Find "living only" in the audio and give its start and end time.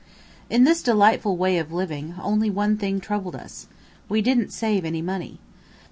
1.71-2.49